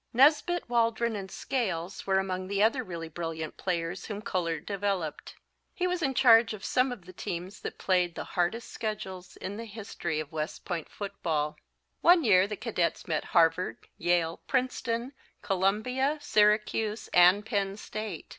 [0.13, 5.35] Nesbitt, Waldron and Scales were among the other really brilliant players whom Koehler developed.
[5.75, 9.57] He was in charge of some of the teams that played the hardest schedules in
[9.57, 11.55] the history of West Point football.
[12.01, 18.25] One year the cadets met Harvard, Yale, Princeton, Columbia, Syracuse and Penn State.